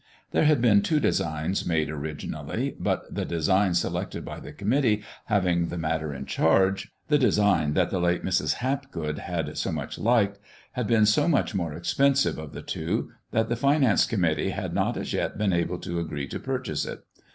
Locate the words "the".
3.13-3.23, 4.39-4.51, 5.67-5.77, 7.07-7.19, 7.91-7.99, 11.51-11.57, 12.53-12.63, 13.47-13.55